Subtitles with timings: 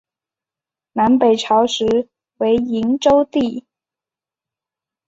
[0.93, 3.67] 南北朝时为营州地。